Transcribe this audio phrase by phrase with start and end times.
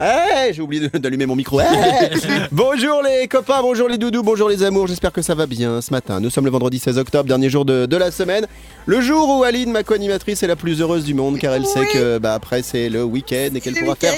[0.00, 1.60] Eh, j'ai oublié de- d'allumer mon micro.
[1.60, 1.64] Eh
[2.52, 5.92] bonjour les copains, bonjour les doudous, bonjour les amours, j'espère que ça va bien ce
[5.92, 6.20] matin.
[6.20, 8.46] Nous sommes le vendredi 16 octobre, dernier jour de, de la semaine.
[8.86, 11.86] Le jour où Aline, ma co-animatrice, est la plus heureuse du monde car elle sait
[11.86, 14.14] que bah, après c'est le week-end et qu'elle pourra faire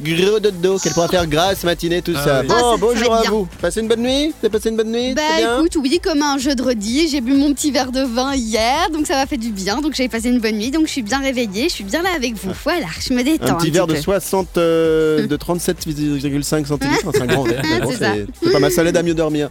[0.00, 2.40] gros dodo, qu'elle pourra faire grasse matinée, tout Ah ça.
[2.40, 2.46] oui.
[2.48, 3.30] Bon, Ah, ça- bonjour à bien.
[3.30, 3.48] vous.
[3.60, 6.22] Passez une bonne nuit T'as passé une bonne nuit Bah C'est bien écoute, oui, comme
[6.22, 9.26] un jeu de redis, j'ai bu mon petit verre de vin hier, donc ça m'a
[9.26, 11.74] fait du bien, donc j'ai passé une bonne nuit, donc je suis bien réveillée, je
[11.74, 12.50] suis bien là avec vous.
[12.64, 13.46] Voilà, je me détends.
[13.46, 14.00] un petit verre de peu.
[14.00, 17.62] 60, euh, de 37,5 centilitres, c'est un grand verre.
[18.42, 19.48] c'est pas mal, ça l'aide à mieux dormir.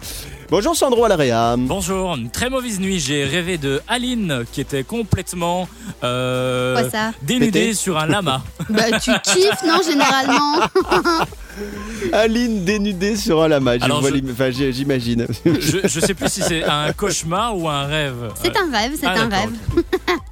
[0.51, 1.55] Bonjour Sandro à la réa.
[1.57, 2.99] Bonjour, une très mauvaise nuit.
[2.99, 5.65] J'ai rêvé de Aline qui était complètement
[6.03, 7.11] euh, Quoi ça?
[7.21, 7.73] dénudée Pété.
[7.73, 8.43] sur un lama.
[8.69, 10.59] Bah tu kiffes, non, généralement?
[12.13, 15.27] Aline dénudée sur un lama, je- j'imagine.
[15.45, 18.31] Je, je sais plus si c'est un cauchemar ou un rêve.
[18.41, 19.49] C'est un rêve, c'est Ah, un rêve.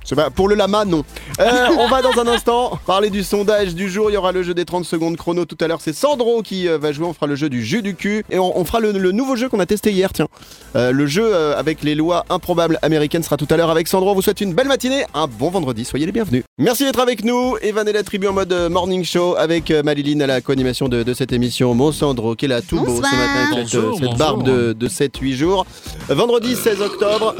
[0.04, 1.04] Je sais pas, pour le lama, non.
[1.40, 4.10] Euh, on va dans un instant parler du sondage du jour.
[4.10, 5.80] Il y aura le jeu des 30 secondes chrono tout à l'heure.
[5.82, 7.06] C'est Sandro qui euh, va jouer.
[7.06, 8.24] On fera le jeu du jus du cul.
[8.30, 10.28] Et on, on fera le, le nouveau jeu qu'on a testé hier, tiens.
[10.76, 14.12] Euh, le jeu euh, avec les lois improbables américaines sera tout à l'heure avec Sandro.
[14.12, 15.86] On vous souhaite une belle matinée, un bon vendredi.
[15.86, 16.44] Soyez les bienvenus.
[16.58, 17.58] Merci d'être avec nous.
[17.62, 21.04] Evan et la tribu en mode morning show avec euh, Maliline à la co-animation de,
[21.04, 21.74] de cette émission.
[21.76, 23.18] Mon Sandro qui est là tout beau ce matin
[23.52, 24.18] avec cette, Bonjour, cette bonjour.
[24.18, 25.66] barbe de, de 7-8 jours.
[26.10, 27.36] Vendredi 16 octobre.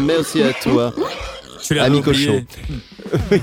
[0.00, 0.92] Merci à toi.
[1.80, 2.42] Ami cochon.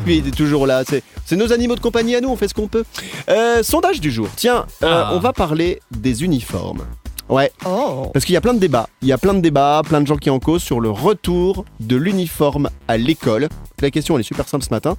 [0.07, 0.83] Oui, il est toujours là.
[0.87, 2.83] C'est, c'est nos animaux de compagnie à nous, on fait ce qu'on peut.
[3.29, 4.27] Euh, sondage du jour.
[4.35, 5.11] Tiens, euh, Ah.
[5.13, 6.81] on va parler des uniformes.
[7.27, 8.89] Ouais, Oh parce qu'il y a plein de débats.
[9.03, 11.65] Il y a plein de débats, plein de gens qui en causent sur le retour
[11.79, 13.47] de l'uniforme à l'école.
[13.79, 14.97] La question, elle est super simple ce matin.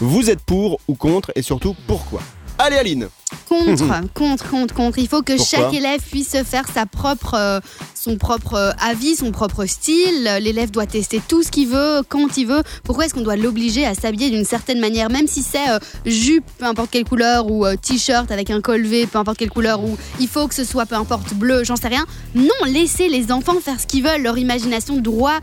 [0.00, 2.20] Vous êtes pour ou contre et surtout pourquoi?
[2.58, 3.08] Allez Aline
[3.48, 3.84] Contre,
[4.14, 4.98] contre, contre, contre.
[4.98, 7.60] Il faut que Pourquoi chaque élève puisse se faire sa propre, euh,
[7.94, 10.24] son propre euh, avis, son propre style.
[10.40, 12.62] L'élève doit tester tout ce qu'il veut, quand il veut.
[12.84, 16.44] Pourquoi est-ce qu'on doit l'obliger à s'habiller d'une certaine manière, même si c'est euh, jupe,
[16.58, 19.82] peu importe quelle couleur, ou euh, t-shirt avec un col V, peu importe quelle couleur,
[19.82, 22.06] ou il faut que ce soit peu importe bleu, j'en sais rien.
[22.34, 24.22] Non, laissez les enfants faire ce qu'ils veulent.
[24.22, 25.40] Leur imagination doit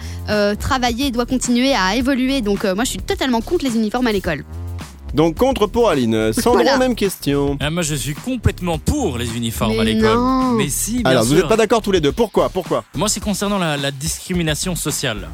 [0.59, 2.41] travailler, doit continuer à évoluer.
[2.41, 4.43] Donc moi, je suis totalement contre les uniformes à l'école.
[5.15, 6.33] Donc contre pour Aline.
[6.33, 6.77] Sandro, Voilà.
[6.77, 7.57] même question.
[7.61, 10.17] Ah, moi, je suis complètement pour les uniformes Mais à l'école.
[10.57, 12.11] Mais si, bien Alors, vous n'êtes pas d'accord tous les deux.
[12.11, 12.49] Pourquoi?
[12.49, 12.83] Pourquoi?
[12.95, 15.29] Moi, c'est concernant la, la discrimination sociale.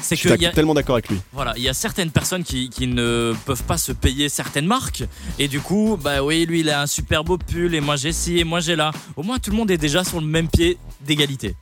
[0.00, 1.18] C'est Je suis que y a- tellement d'accord avec lui.
[1.32, 5.02] Voilà, il y a certaines personnes qui, qui ne peuvent pas se payer certaines marques.
[5.40, 8.12] Et du coup, bah oui, lui, il a un super beau pull, et moi j'ai
[8.12, 8.92] ci, et moi j'ai là.
[9.16, 11.56] Au moins, tout le monde est déjà sur le même pied d'égalité.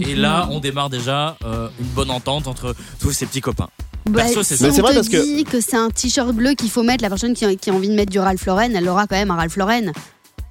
[0.00, 3.68] Et là, on démarre déjà euh, une bonne entente entre tous ces petits copains.
[4.10, 4.68] Bah, Perso, c'est si ça.
[4.68, 6.82] Mais c'est on vrai te parce que- dit que, c'est un t-shirt bleu qu'il faut
[6.82, 9.06] mettre, la personne qui a, qui a envie de mettre du Ralph Lauren, elle aura
[9.06, 9.92] quand même un Ralph Lauren.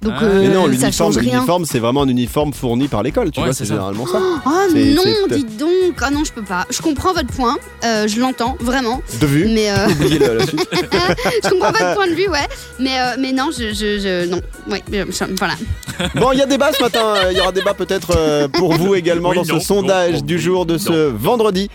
[0.02, 0.24] Donc Ah.
[0.24, 3.30] euh, Mais non, ça l'uniforme, c'est vraiment un uniforme fourni par l'école.
[3.30, 4.20] Tu Ouais, vois, c'est généralement ça.
[4.22, 5.02] Oh non,
[5.36, 5.70] dis donc.
[6.02, 6.64] Ah non, je peux pas.
[6.70, 7.56] Je comprends votre point.
[7.84, 9.00] euh, je l'entends vraiment.
[9.20, 9.46] De vue.
[9.48, 10.68] Mais euh, Oubliez le- la suite.
[10.72, 12.46] je comprends votre point de vue, ouais.
[12.78, 14.40] Mais euh, mais non, je, je, je- non.
[14.70, 15.54] Ouais, euh, je- voilà.
[16.16, 17.14] Bon, il y a débat ce matin.
[17.16, 20.14] euh, Il y aura débat peut-être euh, pour vous également Oui, dans non, ce sondage
[20.16, 20.78] non, du jour de non.
[20.78, 21.70] ce vendredi.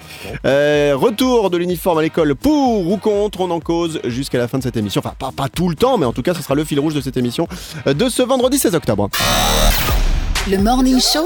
[0.46, 3.42] Euh, retour de l'uniforme à l'école pour ou contre.
[3.42, 5.00] On en cause jusqu'à la fin de cette émission.
[5.03, 6.94] Enfin, pas, pas tout le temps, mais en tout cas, ce sera le fil rouge
[6.94, 7.48] de cette émission
[7.88, 9.10] euh, de ce vendredi 16 octobre.
[10.50, 11.26] le Morning Show,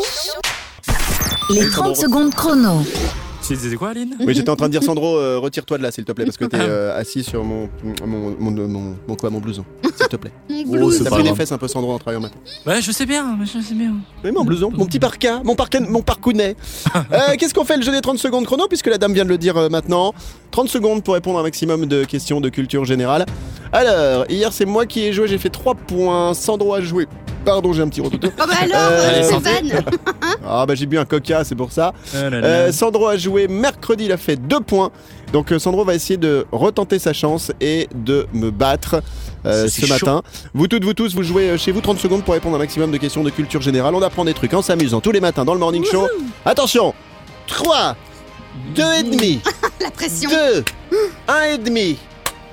[1.50, 2.84] les 30 secondes chrono.
[3.48, 5.92] Tu disais quoi, Aline Oui, j'étais en train de dire Sandro, euh, retire-toi de là,
[5.92, 7.70] s'il te plaît, parce que t'es euh, assis sur mon
[8.04, 9.64] mon, mon, mon, mon quoi, mon blouson,
[9.96, 10.32] s'il te plaît.
[10.50, 10.98] Mon Oh, blues.
[10.98, 12.38] c'est T'as pas pris les fesses un peu, Sandro, en travaillant matin.
[12.66, 13.94] Ouais, je sais bien, je sais bien.
[14.24, 16.56] Oui, mon blouson, mon petit parka, mon, parka, mon parcounet.
[17.12, 19.30] Euh, Qu'est-ce qu'on fait le jeu des 30 secondes chrono puisque la dame vient de
[19.30, 20.14] le dire euh, maintenant?
[20.52, 23.26] 30 secondes pour répondre à un maximum de questions de culture générale.
[23.74, 26.34] Alors, hier c'est moi qui ai joué, j'ai fait 3 points.
[26.34, 27.08] Sandro a joué.
[27.44, 28.28] Pardon, j'ai un petit rototo.
[28.32, 29.24] Oh bah alors, Euh, euh.
[29.24, 29.84] Stéphane.
[30.48, 31.92] Ah bah j'ai bu un coca, c'est pour ça.
[32.14, 32.38] Là là.
[32.46, 34.92] Euh, Sandro a joué mercredi, il a fait 2 points.
[35.34, 39.02] Donc euh, Sandro va essayer de retenter sa chance et de me battre
[39.46, 39.94] euh, ce chaud.
[39.94, 40.22] matin.
[40.54, 42.92] Vous toutes, vous tous, vous jouez chez vous 30 secondes pour répondre à un maximum
[42.92, 43.94] de questions de culture générale.
[43.96, 46.08] On apprend des trucs en s'amusant tous les matins dans le morning show.
[46.46, 46.94] Attention
[47.48, 47.96] 3,
[48.76, 49.42] 2 et demi,
[49.82, 50.30] La pression.
[50.30, 50.64] 2,
[51.28, 51.98] 1 et demi,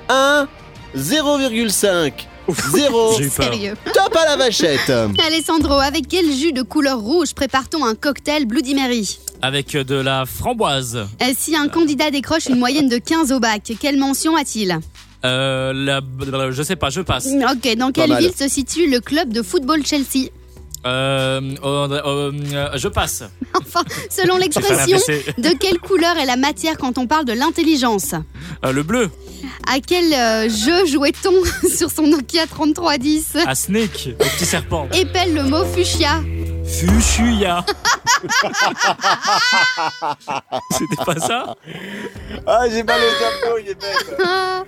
[0.09, 0.47] 1,
[0.95, 2.11] 0,5,
[2.49, 3.45] 0, J'ai eu peur.
[3.53, 3.73] Sérieux.
[3.93, 4.89] top à la vachette.
[5.25, 9.17] Alessandro, avec quel jus de couleur rouge prépare-t-on un cocktail Bloody Mary?
[9.41, 10.95] Avec de la framboise.
[11.21, 14.79] Euh, Si un candidat décroche une moyenne de 15 au bac, quelle mention a-t-il?
[15.25, 16.01] Euh, la,
[16.51, 17.27] je sais pas, je passe.
[17.27, 18.21] Ok, dans quelle mal.
[18.23, 20.29] ville se situe le club de football Chelsea?
[20.85, 23.23] Euh, euh, euh, euh, je passe.
[23.55, 24.97] Enfin, selon l'expression,
[25.37, 28.13] de quelle couleur est la matière quand on parle de l'intelligence
[28.65, 29.09] Euh, le bleu.
[29.67, 34.87] À quel euh, jeu jouait-on sur son Nokia 3310 À Snake, le petit serpent.
[34.93, 36.21] Épelle le mot fuchsia.
[36.73, 37.63] Fuchsia.
[40.71, 41.55] C'était pas ça
[42.47, 44.17] Ah, j'ai pas le cerveau, il est bête.
[44.25, 44.63] Ah,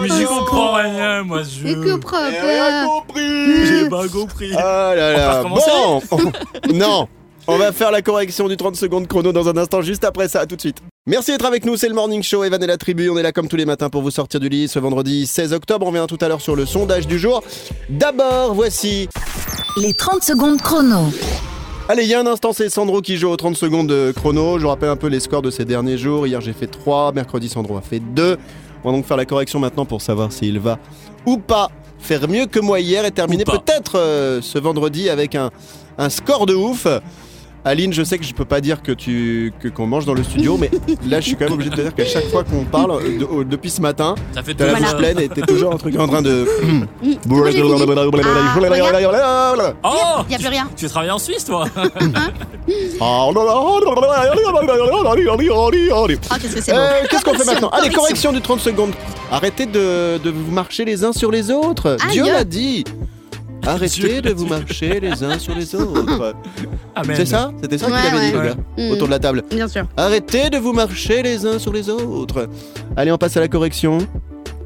[0.00, 1.42] Mais j'y comprends rien, moi.
[1.42, 1.66] Je...
[1.66, 2.24] et que propre.
[2.30, 3.66] J'ai rien compris.
[3.66, 4.52] J'ai pas compris.
[4.56, 5.42] Ah là là.
[5.42, 6.32] Bon,
[6.74, 7.08] non.
[7.46, 10.40] On va faire la correction du 30 secondes chrono dans un instant, juste après ça,
[10.40, 10.80] à tout de suite.
[11.06, 13.30] Merci d'être avec nous, c'est le Morning Show, Evan et la tribu, on est là
[13.30, 16.06] comme tous les matins pour vous sortir du lit ce vendredi 16 octobre, on revient
[16.08, 17.42] tout à l'heure sur le sondage du jour.
[17.90, 19.06] D'abord, voici...
[19.76, 21.12] Les 30 secondes chrono.
[21.90, 24.56] Allez, il y a un instant, c'est Sandro qui joue aux 30 secondes de chrono,
[24.56, 27.12] je vous rappelle un peu les scores de ces derniers jours, hier j'ai fait 3,
[27.12, 28.38] mercredi Sandro a fait 2,
[28.82, 30.78] on va donc faire la correction maintenant pour savoir s'il va
[31.26, 35.50] ou pas faire mieux que moi hier et terminer peut-être euh, ce vendredi avec un,
[35.98, 36.86] un score de ouf.
[37.66, 40.22] Aline, je sais que je peux pas dire que tu que qu'on mange dans le
[40.22, 40.70] studio, mais
[41.08, 43.18] là je suis quand même obligé de te dire qu'à chaque fois qu'on parle euh,
[43.20, 45.72] de- au- depuis ce matin, Ça fait t'as la deux bouche pleine et t'es toujours
[45.72, 46.46] un truc en train de.
[49.82, 50.68] Oh Y a plus rien.
[50.76, 51.64] Tu travailles en Suisse, toi
[56.30, 56.78] Ah, qu'est-ce que c'est beau.
[56.78, 58.00] Euh, Qu'est-ce qu'on fait Correction, maintenant Allez, correction.
[58.00, 58.92] correction du 30 secondes.
[59.30, 61.96] Arrêtez de, de vous marcher les uns sur les autres.
[62.06, 62.12] Aïe.
[62.12, 62.84] Dieu l'a dit.
[63.68, 66.34] Arrêtez de vous marcher les uns sur les autres.
[66.94, 67.16] Amen.
[67.16, 67.52] C'est ça?
[67.62, 68.42] C'était ça qu'il Ouais, avait dit, ouais.
[68.42, 68.90] le gars, Mm.
[68.92, 69.42] autour de la table.
[69.50, 69.86] Bien sûr.
[69.96, 72.48] Arrêtez de vous marcher les uns sur les autres.
[72.96, 73.98] Allez, on passe à la correction.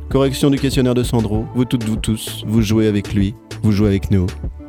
[0.08, 1.44] Correction du questionnaire de Sandro.
[1.54, 4.26] Vous toutes, vous tous, vous jouez avec lui, vous jouez avec nous.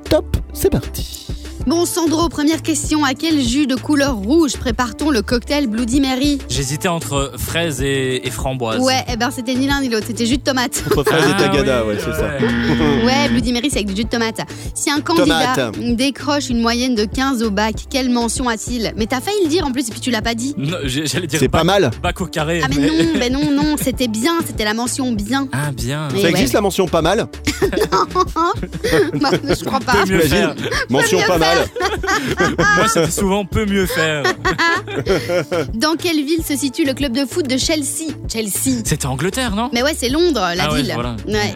[0.10, 1.28] Top, c'est parti.
[1.70, 3.06] Bon, Sandro, première question.
[3.06, 8.26] À quel jus de couleur rouge prépare-t-on le cocktail Bloody Mary J'hésitais entre fraises et,
[8.26, 8.80] et framboises.
[8.82, 10.84] Ouais, eh ben c'était ni l'un ni l'autre, c'était jus de tomate.
[10.88, 12.32] Entre fraise et Ah tagada, oui, ouais, c'est ça.
[13.06, 14.40] Ouais, Bloody Mary, c'est avec du jus de tomate.
[14.74, 15.96] Si un candidat Tomate.
[15.96, 19.64] décroche une moyenne de 15 au bac, quelle mention a-t-il Mais t'as failli le dire
[19.68, 20.56] en plus et puis tu l'as pas dit.
[20.58, 21.92] Non, J'allais dire C'est pas mal.
[22.02, 22.62] bac au carré.
[22.64, 25.48] Ah mais non, mais non, non, c'était bien, c'était la mention bien.
[25.52, 26.08] Ah, bien.
[26.14, 26.32] Mais- Ça ouais.
[26.32, 27.28] existe la mention pas mal
[29.22, 29.94] Bah, je crois pas.
[30.90, 31.59] Mention pas mal.
[32.58, 34.24] Moi, c'était souvent peut mieux faire.
[35.74, 38.14] Dans quelle ville se situe le club de foot de Chelsea?
[38.32, 38.82] Chelsea.
[38.86, 39.70] C'était Angleterre, non?
[39.74, 40.92] Mais ouais, c'est Londres, la Ah ouais, ville.
[40.94, 41.16] voilà.
[41.28, 41.56] Ouais.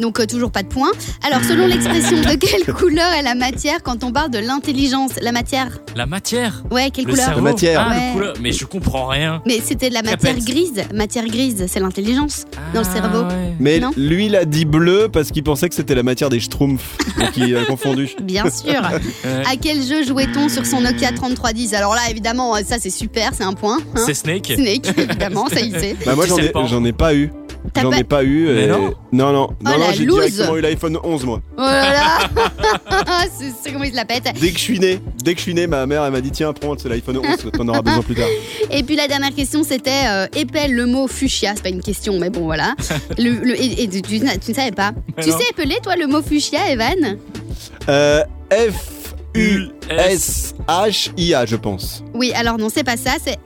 [0.00, 0.90] Donc euh, toujours pas de points.
[1.26, 5.12] Alors selon l'expression, de quelle couleur est la matière quand on parle de l'intelligence?
[5.22, 5.78] La matière?
[5.96, 6.62] La matière?
[6.70, 7.24] Ouais, quelle Le couleur?
[7.26, 7.44] cerveau.
[7.44, 7.86] La matière.
[7.88, 8.12] Ah, le Ouais.
[8.12, 8.34] couleur.
[8.40, 9.42] Mais je comprends rien.
[9.46, 10.44] Mais c'était de la matière Répète.
[10.46, 10.82] grise.
[10.94, 13.22] Matière grise, c'est l'intelligence dans le Ah, cerveau.
[13.24, 13.54] ouais.
[13.58, 13.90] Mais Non.
[13.96, 16.96] lui, il a dit bleu parce qu'il pensait que c'était la matière des schtroumpfs.
[17.18, 18.10] Donc il a confondu.
[18.22, 18.80] Bien sûr.
[18.80, 19.42] Ouais.
[19.50, 23.44] À quel jeu jouait-on sur son Nokia 3310 Alors là, évidemment, ça c'est super, c'est
[23.44, 23.78] un point.
[23.96, 24.02] hein.
[24.06, 24.52] C'est Snake.
[24.54, 25.96] Snake, évidemment, ça y est.
[26.04, 27.30] Bah moi ai, j'en ai pas eu.
[27.76, 28.48] J'en pas- ai pas eu.
[28.48, 28.92] Et- non.
[29.12, 31.40] non, non, Oh, non, la j'ai directement eu l'iPhone 11 moi.
[31.56, 32.18] Oh là là
[33.64, 34.24] c'est, comment il se la pète.
[34.40, 36.30] Dès que je suis né, dès que je suis né, ma mère elle m'a dit
[36.30, 38.26] tiens prends, c'est l'iPhone 11, t'en auras besoin plus tard.
[38.70, 41.52] Et puis la dernière question, c'était euh, épelle le mot fuchsia.
[41.54, 42.74] C'est pas une question, mais bon, voilà.
[43.18, 44.92] Le, le- et, et tu, tu- tu ne savais pas.
[45.16, 45.38] Mais tu non.
[45.38, 47.16] sais épeler, toi, le mot fuchsia, Evan?
[47.88, 48.97] Euh, F
[49.38, 52.02] U S H I A je pense.
[52.14, 53.36] Oui, alors non, c'est pas ça, c'est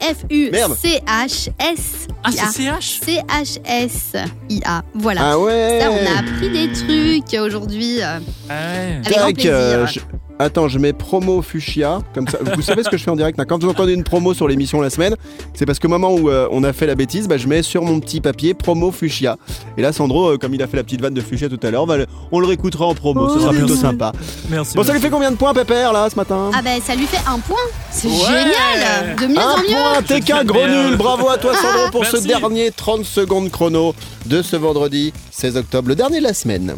[0.51, 0.73] Merde.
[0.73, 2.07] F-U-C-H-S.
[2.23, 4.81] Ah, c'est CH C-H-S-I-A.
[4.95, 5.21] Voilà.
[5.31, 5.79] Ah ouais.
[5.81, 8.01] Ça, on a appris des trucs aujourd'hui.
[8.01, 8.19] euh,
[8.49, 9.01] Ah ouais.
[9.05, 9.51] Avec grand plaisir.
[9.51, 9.99] euh, je-
[10.39, 12.39] Attends, je mets promo fuchsia, comme ça.
[12.55, 14.47] Vous savez ce que je fais en direct hein Quand vous entendez une promo sur
[14.47, 15.15] l'émission la semaine,
[15.53, 17.83] c'est parce qu'au moment où euh, on a fait la bêtise, bah, je mets sur
[17.83, 19.37] mon petit papier promo fuchsia.
[19.77, 21.69] Et là, Sandro, euh, comme il a fait la petite vanne de fuchsia tout à
[21.71, 21.97] l'heure, bah,
[22.31, 23.29] on le réécoutera en promo.
[23.29, 23.81] ce Oh, sera plutôt merci.
[23.81, 24.11] sympa.
[24.49, 24.75] Merci.
[24.75, 27.05] Bon, ça lui fait combien de points, Pépère, là, ce matin Ah ben, ça lui
[27.05, 27.55] fait un point.
[27.91, 28.13] C'est Ouais.
[28.15, 29.15] génial.
[29.21, 29.67] De mieux Un en mieux.
[29.67, 30.97] point, t'es qu'un gros nul.
[30.97, 33.93] Bravo à toi, Sandro, pour ce dernier 30 secondes chrono
[34.25, 36.75] de ce vendredi 16 octobre, le dernier de la semaine.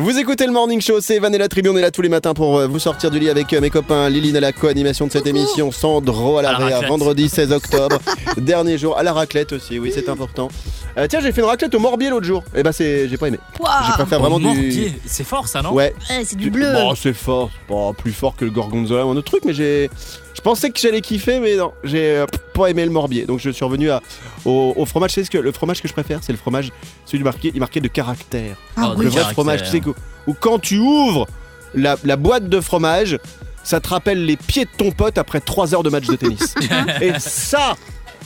[0.00, 2.08] Vous écoutez le Morning Show, c'est Evan et la Tribu, on est là tous les
[2.08, 5.08] matins pour euh, vous sortir du lit avec euh, mes copains Liline à la co-animation
[5.08, 5.36] de cette Coucou.
[5.36, 7.98] émission, Sandro à la À la réa, vendredi 16 octobre,
[8.36, 10.50] dernier jour, à la raclette aussi, oui c'est important.
[10.98, 13.26] Euh, tiens j'ai fait une raclette au morbier l'autre jour, et bah c'est, j'ai pas
[13.26, 13.40] aimé.
[13.58, 13.92] Je Waouh.
[13.94, 14.44] préfère Au vraiment du...
[14.44, 14.92] mortier.
[15.04, 15.72] C'est fort, ça, non?
[15.72, 16.72] Ouais, Ouais, c'est du du- bleu.
[16.74, 19.52] Bon, c'est fort, c'est pas plus fort que le gorgonzola ou un autre truc, mais
[19.52, 19.90] j'ai.
[20.38, 23.26] Je pensais que j'allais kiffer, mais non, j'ai euh, pas aimé le morbier.
[23.26, 24.00] Donc je suis revenu à,
[24.44, 25.10] au, au fromage.
[25.10, 26.70] C'est ce que le fromage que je préfère, c'est le fromage
[27.06, 28.56] celui marqué, marqué de caractère.
[28.76, 29.06] Ah oui.
[29.06, 29.32] le vrai caractère.
[29.32, 29.82] fromage, tu sais
[30.28, 31.26] où quand tu ouvres
[31.74, 33.18] la, la boîte de fromage,
[33.64, 36.54] ça te rappelle les pieds de ton pote après 3 heures de match de tennis.
[37.00, 37.74] Et ça,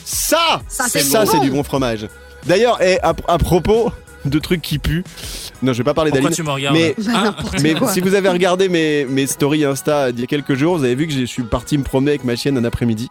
[0.05, 1.31] ça, Ça, c'est ça, bon.
[1.31, 2.09] c'est du bon fromage.
[2.45, 3.91] D'ailleurs, et à, à propos
[4.27, 5.03] de trucs qui puent,
[5.63, 6.37] non, je vais pas parler Pourquoi d'Aline.
[6.37, 10.13] tu me regardes Mais- Bah, Ah, Mais si vous avez regardé mes, mes stories Insta
[10.13, 12.25] d'il y a quelques jours, vous avez vu que je suis parti me promener avec
[12.25, 13.09] ma chienne un après-midi.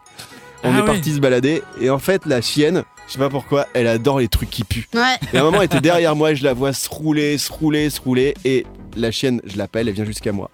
[0.64, 0.86] On Ah est ouais.
[0.86, 4.28] parti se balader et en fait la chienne, je sais pas pourquoi, elle adore les
[4.28, 4.88] trucs qui puent.
[4.94, 5.02] Ouais.
[5.34, 7.52] Et à un moment elle était derrière moi et je la vois se rouler, se
[7.52, 8.66] rouler, se rouler et
[8.96, 10.52] la chienne, je l'appelle, elle vient jusqu'à moi.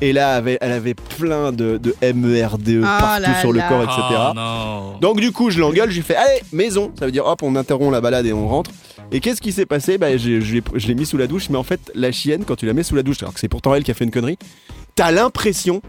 [0.00, 3.60] Et là, elle avait, elle avait plein de, de MERDE Oh partout là sur le
[3.68, 4.00] corps, etc.
[4.30, 4.96] Oh non.
[5.00, 6.90] Donc du coup, je l'engueule, je lui fais allez maison.
[6.98, 8.70] Ça veut dire hop, on interrompt la balade et on rentre.
[9.14, 11.62] Et qu'est-ce qui s'est passé Bah, je je l'ai mis sous la douche, mais en
[11.62, 13.84] fait, la chienne, quand tu la mets sous la douche, alors que c'est pourtant elle
[13.84, 14.38] qui a fait une connerie,
[14.94, 15.82] t'as l'impression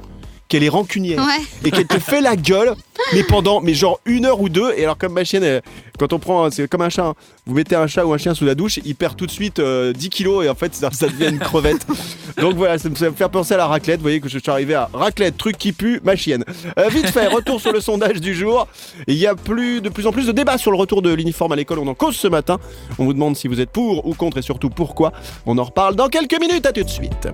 [0.47, 1.43] qu'elle est rancunière Ouais.
[1.65, 2.75] et qu'elle te fait la gueule,
[3.13, 4.71] mais pendant, mais genre une heure ou deux.
[4.77, 5.61] Et alors comme ma chienne, elle-
[5.97, 7.05] quand on prend, c'est comme un chat.
[7.05, 7.13] hein.
[7.45, 9.59] Vous mettez un chat ou un chien sous la douche, il perd tout de suite
[9.59, 11.85] euh, 10 kilos et en fait ça, ça devient une crevette.
[12.37, 13.97] Donc voilà, ça me ça me fait penser à la raclette.
[13.97, 16.43] Vous voyez que je suis arrivé à raclette, truc qui pue, ma chienne.
[16.79, 18.67] Euh, vite fait, retour sur le sondage du jour.
[19.07, 21.51] Il y a plus, de plus en plus de débats sur le retour de l'uniforme
[21.51, 21.79] à l'école.
[21.79, 22.59] On en cause ce matin.
[22.99, 25.11] On vous demande si vous êtes pour ou contre et surtout pourquoi.
[25.45, 26.65] On en reparle dans quelques minutes.
[26.65, 27.27] À tout de suite.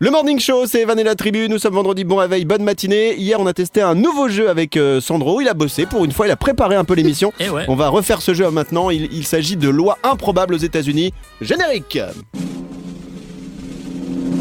[0.00, 1.48] Le Morning Show, c'est Evan et la tribu.
[1.48, 3.14] Nous sommes vendredi, bon réveil, bonne matinée.
[3.14, 5.40] Hier, on a testé un nouveau jeu avec euh, Sandro.
[5.40, 7.32] Il a bossé pour une fois, il a préparé un peu l'émission.
[7.54, 7.66] Ouais.
[7.68, 8.90] On va refaire ce jeu maintenant.
[8.90, 11.12] Il, il s'agit de lois improbables aux États-Unis.
[11.40, 11.98] Générique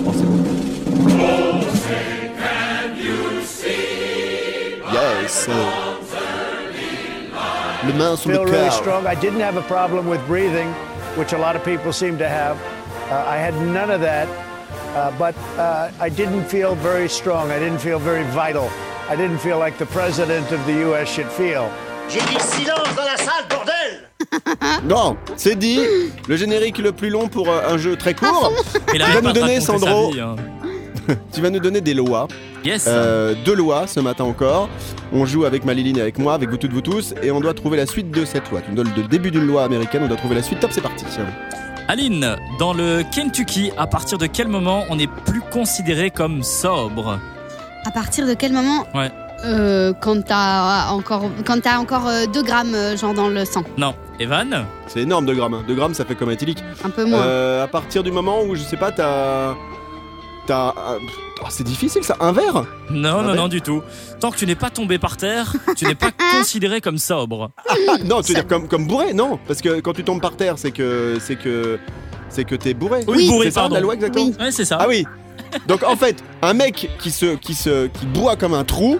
[0.05, 0.43] Oh, c'est bon.
[4.91, 5.47] Yes.
[7.85, 8.73] Le main sous le feel really cœur.
[8.73, 9.03] strong.
[9.05, 10.67] I didn't have a problem with breathing,
[11.17, 12.57] which a lot of people seem to have.
[13.11, 14.27] Uh, I had none of that,
[14.95, 17.51] uh, but uh, I didn't feel very strong.
[17.51, 18.69] I didn't feel very vital.
[19.09, 21.09] I didn't feel like the president of the U.S.
[21.09, 21.69] should feel.
[22.09, 25.79] J'ai dit silence dans la salle, bordel Non, c'est dit.
[26.27, 28.51] Le générique le plus long pour euh, un jeu très court.
[28.93, 30.35] Il Tu vas nous donner, Sandro vie, hein.
[31.33, 32.27] Tu vas nous donner des lois.
[32.63, 32.85] Yes.
[32.87, 34.69] Euh, deux lois ce matin encore.
[35.11, 37.53] On joue avec Maliline et avec moi, avec vous toutes, vous tous, et on doit
[37.53, 38.61] trouver la suite de cette loi.
[38.61, 40.59] Tu nous donnes le début d'une loi américaine, on doit trouver la suite.
[40.59, 41.05] Top, c'est parti.
[41.87, 47.19] Aline, dans le Kentucky, à partir de quel moment on n'est plus considéré comme sobre
[47.85, 49.11] À partir de quel moment Ouais.
[49.45, 53.93] Euh, quand t'as encore, quand t'as encore 2 grammes euh, genre dans le sang, Non.
[54.19, 55.63] Evan C'est énorme, 2 grammes.
[55.67, 56.63] 2 grammes, ça fait comme un éthylique.
[56.85, 57.19] un peu moins.
[57.19, 59.53] Euh, à partir du moment où, je sais pas, t'as.
[60.47, 60.69] T'as.
[60.69, 60.99] un-
[61.41, 62.63] Oh, c'est difficile ça, un verre?
[62.89, 63.81] Non, non, non, du tout.
[64.21, 67.51] Tant que tu n'es pas tombé par terre, tu n'es pas considéré comme sobre.
[67.67, 67.73] Ah,
[68.05, 70.57] Non, tu veux dire comme, comme bourré Non, parce que quand tu tombes par terre,
[70.57, 71.17] c'est que.
[71.19, 71.79] C'est que.
[72.29, 73.03] C'est que t'es bourré.
[73.07, 73.75] Oui, bourré, c'est ça pardon.
[73.75, 74.25] la loi exactement?
[74.25, 74.35] Oui.
[74.39, 74.77] Ouais, c'est ça.
[74.79, 75.05] Ah oui
[75.67, 78.97] Donc en fait, un mec qui se, qui se, qui boit comme un trou,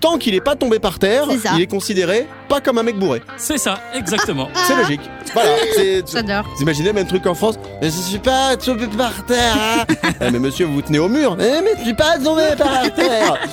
[0.00, 1.50] tant qu'il est pas tombé par terre, C'est ça.
[1.56, 3.22] il est considéré pas comme un mec bourré.
[3.36, 4.48] C'est ça, exactement.
[4.66, 5.00] C'est logique.
[5.34, 5.50] Voilà.
[5.76, 6.02] C'est.
[6.10, 6.44] J'adore.
[6.56, 9.54] Vous imaginez le même truc en France Mais je suis pas tombé par terre.
[9.56, 9.84] hein.
[10.20, 11.36] Eh, mais monsieur, vous vous tenez au mur.
[11.38, 13.38] Eh, mais je suis pas tombé par terre.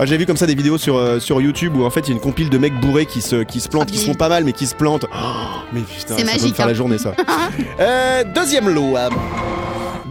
[0.00, 2.08] Ah, J'ai vu comme ça des vidéos sur, euh, sur YouTube où en fait il
[2.08, 4.04] y a une compile de mecs bourrés qui se, qui se plantent, Ah qui se
[4.06, 5.06] font pas mal mais qui se plantent.
[5.14, 5.16] Oh,
[5.72, 6.68] mais putain, C'est ça va me magique, faire hein.
[6.68, 7.12] la journée ça.
[7.80, 9.10] Euh, deuxième loi.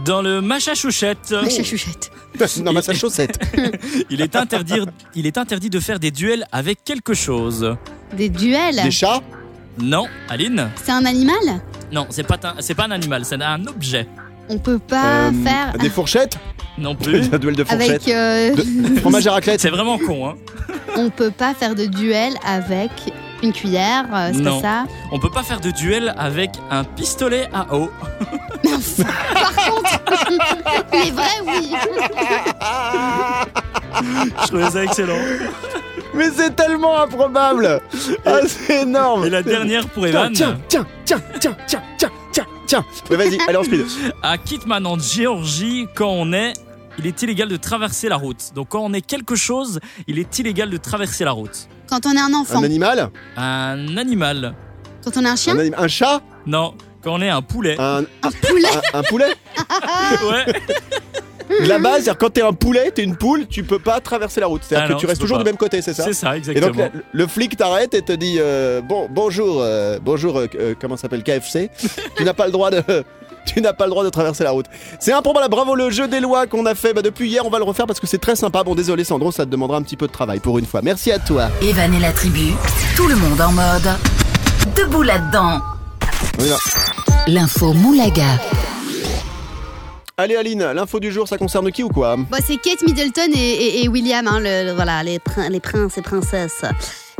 [0.06, 2.10] Dans le Massachusetts, Ma chachouchette.
[2.62, 3.38] non, ma sa chaussette.
[4.10, 4.80] il est, interdit,
[5.14, 7.76] il est interdit de faire des duels avec quelque chose.
[8.16, 8.80] Des duels.
[8.82, 9.20] Des chats?
[9.80, 10.68] Non, Aline?
[10.82, 11.36] C'est un animal?
[11.92, 14.06] Non, c'est pas, un- c'est pas un animal, c'est un objet.
[14.48, 16.38] On peut pas Euh, faire Des fourchettes?
[16.78, 17.22] Non plus.
[17.32, 17.90] Un duel de fourchettes.
[17.90, 18.08] avec.
[18.08, 19.60] euh, De- fromage à raclette.
[19.60, 20.34] C'est vraiment con, hein.
[20.96, 22.90] on peut pas faire de duel avec
[23.46, 24.04] une cuillère.
[24.12, 24.84] euh, c'est pas ça.
[25.12, 27.90] On peut pas faire de duel avec un pistolet à eau.
[28.62, 30.00] Par contre,
[30.92, 31.74] les vrais oui.
[34.42, 35.18] Je trouvais ça excellent.
[36.14, 37.80] Mais c'est tellement improbable
[38.24, 40.32] Ah, c'est énorme Et la dernière pour Tiens, Evan.
[40.32, 43.84] tiens, tiens, tiens, tiens, tiens, tiens, tiens, tiens Mais vas-y, allez en speed
[44.22, 46.52] À Kitman en Géorgie, quand on est,
[46.98, 48.52] il est illégal de traverser la route.
[48.54, 51.68] Donc quand on est quelque chose, il est illégal de traverser la route.
[51.88, 53.10] Quand on est un enfant, Un animal?
[53.36, 54.54] Un animal.
[55.04, 56.20] quand on est un chien, un, anim- un chat?
[56.46, 57.76] Non, quand on est un poulet.
[57.78, 58.68] un, un poulet.
[58.92, 59.26] un, un poulet?
[60.28, 60.44] Ouais.
[61.60, 64.48] La base, c'est-à-dire quand t'es un poulet, t'es une poule, tu peux pas traverser la
[64.48, 64.62] route.
[64.64, 65.44] C'est-à-dire Ah que non, tu tu restes peux toujours pas.
[65.44, 68.10] du même côté, c'est ça C'est ça, Et donc le, le flic t'arrête et te
[68.12, 71.70] dit euh, bon bonjour euh, bonjour euh, euh, comment ça s'appelle KFC
[72.16, 72.82] tu n'as pas le droit de
[73.54, 74.66] tu n'as pas le droit de traverser la route.
[75.00, 77.58] C'est improbable, bravo le jeu des lois qu'on a fait bah, depuis hier, on va
[77.58, 78.62] le refaire parce que c'est très sympa.
[78.64, 80.80] Bon désolé Sandro, ça te demandera un petit peu de travail pour une fois.
[80.82, 81.48] Merci à toi.
[81.62, 82.52] Evan et la tribu,
[82.96, 83.88] tout le monde en mode.
[84.76, 85.60] Debout là-dedans.
[86.38, 86.56] Va.
[87.28, 88.38] L'info Moulaga.
[90.18, 92.16] Allez Aline, l'info du jour, ça concerne qui ou quoi?
[92.16, 95.60] Bon, c'est Kate Middleton et, et- et William, hein, le- le- voilà, les, prin- les
[95.60, 96.62] princes et princesses.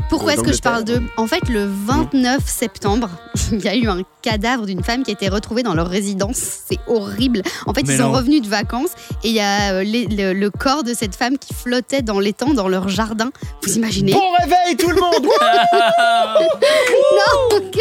[0.08, 1.02] Pourquoi est-ce que je parle d'eux?
[1.16, 3.10] En fait, le 29 septembre,
[3.52, 6.36] il y a eu un cadavre d'une femme qui a été retrouvée dans leur résidence.
[6.68, 7.42] C'est horrible.
[7.66, 8.90] En fait, Mais ils sont revenus de vacances
[9.24, 12.18] et il y a euh, les- le, le corps de cette femme qui flottait dans
[12.20, 13.30] l'étang, dans leur jardin.
[13.64, 14.12] Vous imaginez?
[14.12, 15.26] Bon réveil tout le monde
[16.40, 17.80] Non, ok,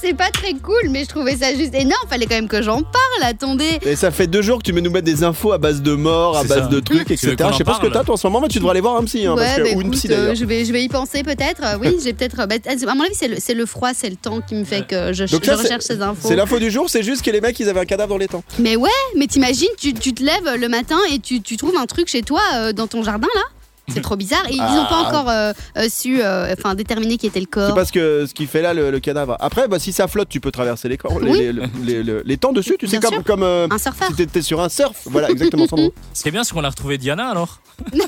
[0.00, 2.00] c'est pas très cool, mais je trouvais ça juste énorme.
[2.08, 3.78] Fallait quand même que j'en parle, attendez.
[3.82, 5.94] Et ça fait deux jours que tu veux nous mettre des infos à base de
[5.94, 6.66] morts, à C'est base ça.
[6.66, 7.36] de trucs, Tu veux etc.
[7.36, 8.58] qu'on en Je sais pas ce que parle t'as toi en ce moment, mais tu
[8.58, 9.26] devrais aller voir un psy.
[9.26, 10.34] Hein, parce ouais, que- bah, ou une écoute, psy euh, d'ailleurs.
[10.36, 11.59] je, vais, je vais y penser peut-être.
[11.62, 12.46] Euh, Oui, j'ai peut-être.
[12.46, 15.24] bah, à mon avis, c'est le, froid, c'est le temps qui me fait que je,
[15.24, 16.28] Donc je recherche ces infos.
[16.28, 18.28] C'est l'info du jour, c'est juste que les mecs ils avaient un cadavre dans les
[18.28, 18.42] temps.
[18.58, 21.86] Mais ouais, mais t'imagines, tu, tu te lèves le matin et tu, tu trouves un
[21.86, 23.42] truc chez toi euh, dans ton jardin là?
[23.92, 24.44] C'est trop bizarre.
[24.48, 25.08] Et ils n'ont pas Ah.
[25.08, 27.74] encore euh, euh, su euh, enfin, déterminer qui était le C'est corps.
[27.74, 29.36] parce que ce qui fait là le, le cadavre.
[29.40, 31.38] Après, bah, si ça flotte, tu peux traverser les, corps, les, Oui.
[31.38, 31.52] les,
[31.84, 32.76] les- les- les temps dessus.
[32.78, 33.24] Tu sais, Bien comme, sûr.
[33.24, 34.08] comme euh, Un surfeur.
[34.08, 34.96] si t'étais sur un surf.
[35.06, 35.66] Voilà, exactement.
[35.66, 35.90] sans nom.
[36.14, 37.60] Ce qui est bien, c'est qu'on a retrouvé Diana alors.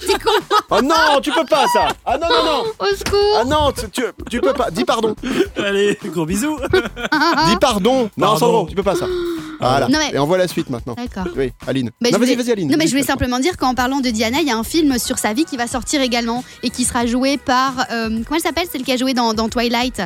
[0.71, 1.89] Oh non, tu peux pas ça.
[2.07, 2.65] Ah non, non, non.
[2.79, 4.71] Au secours Ah non, tu, tu, tu peux pas.
[4.71, 5.15] Dis pardon.
[5.57, 6.59] Allez, gros bisous.
[6.73, 8.05] Dis pardon.
[8.17, 8.39] Non, Pardon.
[8.39, 9.07] Sandro, tu peux pas ça.
[9.71, 9.89] Voilà.
[9.89, 10.95] Non, mais- Et on voit la suite maintenant.
[10.95, 11.33] D'accord.
[11.37, 11.91] Oui, Aline.
[12.01, 12.71] Bah, non, vas-y, voulais- vas-y, Aline.
[12.71, 14.99] Non, mais je voulais simplement dire qu'en parlant de Diana, il y a un film
[14.99, 17.87] sur sa vie qui va sortir également et qui sera joué par.
[17.91, 20.03] euh, comment elle s'appelle Celle qui a joué dans, dans Twilight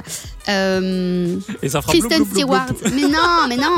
[0.48, 2.66] Euh, Et ça fera Kristen blou, blou, blou, Stewart.
[2.66, 2.90] blou.
[2.94, 3.75] Mais non, mais non.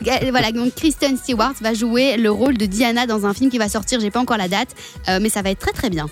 [0.30, 3.68] voilà, donc Kristen Stewart va jouer le rôle de Diana dans un film qui va
[3.68, 4.00] sortir.
[4.00, 4.70] J'ai pas encore la date,
[5.08, 6.06] euh, mais ça va être très très bien.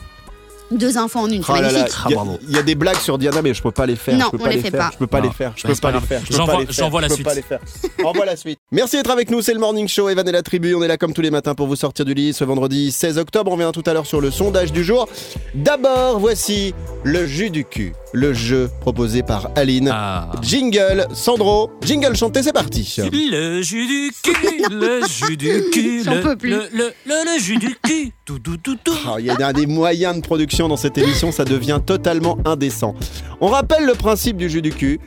[0.70, 1.76] Deux enfants en une, c'est Oh magnifique.
[2.08, 3.86] il y a- Ah, il y, a des blagues sur Diana, mais je peux pas
[3.86, 4.16] les faire.
[4.18, 4.80] Non, je peux on pas les fait faire.
[4.80, 4.90] pas.
[4.92, 5.28] Je peux pas Non.
[5.28, 5.52] les faire.
[5.56, 6.22] Je peux pas les faire.
[6.30, 7.26] J'envoie- la suite.
[8.04, 8.58] Envoie la suite.
[8.72, 9.42] Merci d'être avec nous.
[9.42, 10.08] C'est le Morning Show.
[10.08, 10.74] Evan et la tribu.
[10.74, 13.18] On est là comme tous les matins pour vous sortir du lit ce vendredi 16
[13.18, 13.52] octobre.
[13.52, 15.08] On revient tout à l'heure sur le sondage du jour.
[15.54, 17.92] D'abord, voici le jus du cul.
[18.12, 19.90] Le jeu proposé par Aline.
[19.92, 20.30] Ah.
[20.42, 21.70] Jingle, Sandro.
[21.82, 22.96] Jingle chanté, c'est parti.
[23.12, 26.50] Le jus du cul, le jus du cul, J'en le, peux plus.
[26.50, 28.96] le, le, le, le jus du cul, tout, tout, tout, tout.
[29.06, 32.94] Oh, Il y a des moyens de production dans cette émission, ça devient totalement indécent.
[33.40, 34.98] On rappelle le principe du jeu du cul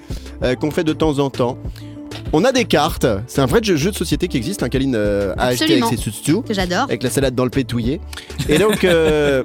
[0.43, 1.57] euh, qu'on fait de temps en temps.
[2.31, 4.95] On a des cartes, c'est un vrai jeu, jeu de société qui existe, un qu'Aline
[4.95, 6.83] euh, a acheté avec ses sous Que j'adore.
[6.83, 7.99] avec la salade dans le pétouillé.
[8.47, 9.43] Et donc, euh,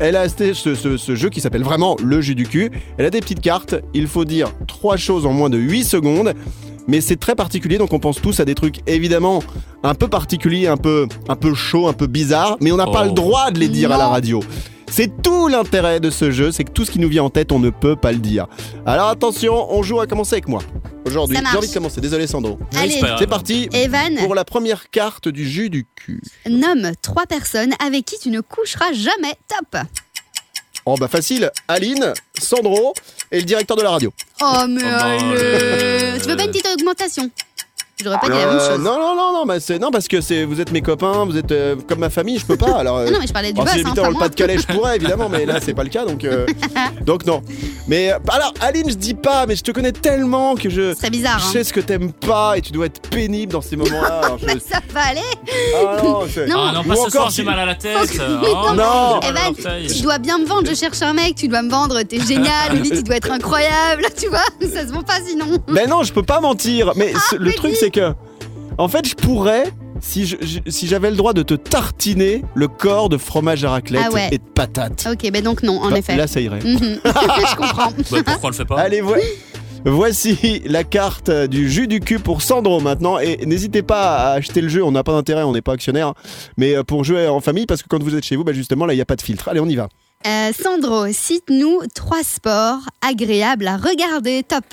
[0.00, 2.70] elle a acheté ce, ce- ce jeu qui s'appelle vraiment le jeu du cul.
[2.98, 6.32] Elle a des petites cartes, il faut dire trois choses en moins de 8 secondes.
[6.88, 9.42] Mais c'est très particulier, donc on pense tous à des trucs évidemment
[9.82, 13.02] un peu particuliers, un peu, un peu chaud, un peu bizarre, mais on n'a pas
[13.02, 13.08] Oh.
[13.08, 14.38] le droit de les dire à la radio.
[14.90, 17.52] C'est tout l'intérêt de ce jeu, c'est que tout ce qui nous vient en tête,
[17.52, 18.46] on ne peut pas le dire.
[18.86, 20.62] Alors attention, on joue à commencer avec moi.
[21.04, 22.58] Aujourd'hui, j'ai envie de commencer, désolé Sandro.
[22.76, 23.00] Allez.
[23.18, 26.22] c'est parti Evan, pour la première carte du jus du cul.
[26.48, 29.34] nomme trois personnes avec qui tu ne coucheras jamais.
[29.48, 29.82] Top.
[30.88, 32.94] Oh bah facile, Aline, Sandro
[33.32, 34.12] et le directeur de la radio.
[34.40, 35.24] Oh, mais Oh, bah, allez.
[35.36, 37.28] euh, Tu veux pas une petite augmentation?
[38.04, 38.78] J'aurais pas dit la même Euh, chose.
[38.84, 41.38] non non non non, bah c'est non parce que c'est vous êtes mes copains, vous
[41.38, 42.74] êtes euh, comme ma famille, je peux pas.
[42.76, 44.12] Alors euh, non, mais je parlais du bon, boss, si hein, j'habitais pas dans le
[44.12, 44.22] moi.
[44.24, 46.44] Pas-de-Calais, je pourrais évidemment, mais là c'est pas le cas donc euh,
[47.06, 47.40] donc non.
[47.88, 51.08] Mais euh, alors Aline, je dis pas, mais je te connais tellement que je C'est
[51.08, 51.38] bizarre.
[51.38, 51.50] je Hein.
[51.52, 54.20] sais ce que t'aimes pas et tu dois être pénible dans ces moments-là.
[54.24, 55.20] Alors, je- Mais ça va aller.
[55.74, 56.56] Ah non, c'est- Non.
[56.68, 57.96] Ah non, Ou pas ce encore soir, si- j'ai mal à la tête.
[57.96, 58.04] Oh,
[58.44, 59.20] non, Non.
[59.22, 59.86] j'ai mal à Evan, l'orteil.
[59.86, 60.68] tu dois bien me vendre.
[60.68, 62.02] Je cherche un mec, tu dois me vendre.
[62.02, 62.72] T'es génial.
[62.74, 64.04] Lily, tu dois être incroyable.
[64.20, 65.46] Tu vois, ça se vend pas sinon.
[65.68, 66.92] Mais non, je peux pas mentir.
[66.96, 68.12] Mais ce- le truc, c'est que,
[68.78, 69.64] en fait, je pourrais,
[70.00, 73.70] si je- je- si j'avais le droit de te tartiner le corps de fromage à
[73.70, 74.28] raclette Ah ouais.
[74.32, 75.08] et de patates.
[75.10, 76.16] Ok, ben donc non, en Bah, effet.
[76.16, 76.60] Là, ça irait.
[76.62, 77.00] Mhm.
[77.04, 77.90] je comprends.
[78.10, 78.78] Bah, pourquoi on le fait pas?
[78.80, 79.14] Allez, vo-
[79.84, 83.18] voici la carte du jus du cul pour Sandro maintenant.
[83.18, 86.08] Et n'hésitez pas à acheter le jeu, on n'a pas d'intérêt, on n'est pas actionnaire.
[86.08, 86.14] hein.
[86.56, 88.86] Mais euh, pour jouer en famille, parce que quand vous êtes chez vous, bah, justement,
[88.86, 89.48] là, il n'y a pas de filtre.
[89.48, 89.88] Allez, on y va.
[90.26, 94.42] Euh, Sandro, cite-nous trois sports agréables à regarder.
[94.42, 94.64] Top.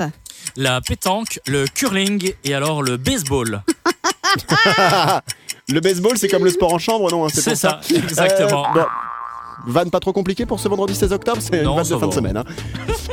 [0.55, 3.63] La pétanque, le curling et alors le baseball.
[5.69, 8.65] Le baseball, c'est comme le sport en chambre, non hein, C'est pour ça, exactement.
[8.75, 8.85] Euh, bon.
[9.65, 12.07] Vanne pas trop compliqué pour ce vendredi 16 octobre, c'est une vanne de ça fin
[12.07, 12.35] de semaine.
[12.35, 12.43] hein.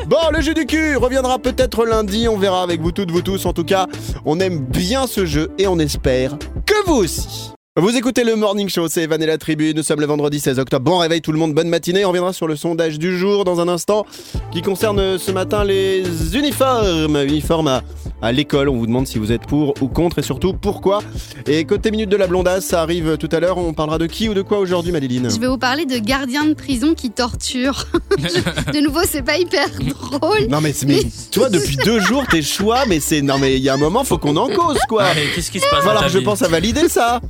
[0.06, 3.46] Bon, le jeu du cul reviendra peut-être lundi, on verra avec vous toutes, vous tous.
[3.46, 3.86] En tout cas,
[4.24, 7.52] on aime bien ce jeu et on espère que vous aussi.
[7.76, 10.58] Vous écoutez le Morning Show, c'est Evan et la tribu, nous sommes le vendredi 16
[10.58, 10.84] octobre.
[10.84, 13.60] Bon réveil tout le monde, bonne matinée, on reviendra sur le sondage du jour dans
[13.60, 14.06] un instant
[14.50, 16.02] qui concerne ce matin les
[16.36, 17.16] uniformes.
[17.22, 17.82] Uniformes à,
[18.22, 20.98] à l'école, on vous demande si vous êtes pour ou contre et surtout pourquoi.
[21.46, 24.28] Et côté minute de la blondasse, ça arrive tout à l'heure, on parlera de qui
[24.28, 25.30] ou de quoi aujourd'hui Madeline?
[25.30, 27.86] Je vais vous parler de gardiens de prison qui torturent.
[28.72, 30.48] De nouveau, c'est pas hyper drôle.
[30.48, 33.68] Non mais, mais toi depuis deux jours tes choix mais c'est non mais il y
[33.68, 35.04] a un moment faut qu'on en cause quoi.
[35.04, 37.20] Allez, qu'est-ce qui se passe falloir que je pense à valider ça.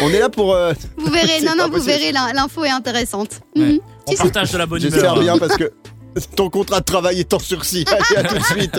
[0.00, 0.54] On est là pour.
[0.54, 1.90] euh, Vous verrez, C'est non, pas non, vous possible.
[1.92, 3.40] verrez, l'in- l'info est intéressante.
[3.54, 3.62] Ouais.
[3.62, 3.78] Mhm.
[4.06, 4.22] On Si, si.
[4.22, 4.92] partage de la bonne humeur.
[4.92, 5.72] J'espère bien parce que
[6.36, 7.84] ton contrat de travail est en sursis.
[8.14, 8.78] Allez à tout de suite.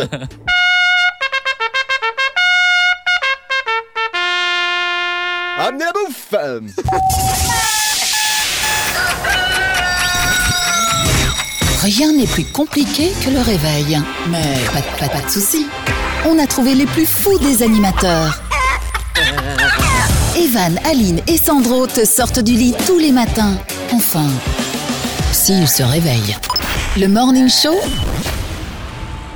[5.60, 6.34] Amenez la bouffe
[11.84, 14.00] Rien n'est plus compliqué que le réveil.
[14.30, 14.41] Mais
[14.74, 15.67] pas, de- pas, pas de soucis.
[16.26, 18.41] On a trouvé les plus fous des animateurs.
[20.48, 23.56] Evan, Aline et Sandro te sortent du lit tous les matins.
[23.92, 24.28] Enfin,
[25.34, 26.38] s'ils se réveillent.
[26.96, 27.76] Le Morning Show?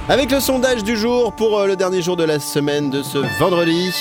[0.08, 3.18] Avec le sondage du jour pour euh, le dernier jour de la semaine de ce
[3.40, 3.92] vendredi.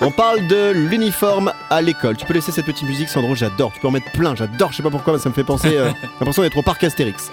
[0.00, 2.16] On parle de l'uniforme à l'école.
[2.16, 3.70] Tu peux laisser cette petite musique, Sandro, j'adore.
[3.74, 4.70] Tu peux en mettre plein, j'adore.
[4.72, 5.76] Je sais pas pourquoi, mais ça me fait penser.
[5.76, 7.30] euh, j'ai l'impression d'être au parc Astérix.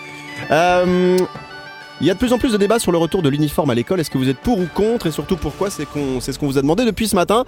[0.51, 1.17] Euh,
[1.99, 3.75] Il y a de plus en plus de débats sur le retour de l'uniforme à
[3.75, 3.99] l'école.
[3.99, 6.45] Est-ce que vous êtes pour ou contre Et surtout pourquoi C'est qu'on, c'est ce qu'on
[6.45, 7.43] vous a demandé depuis ce matin.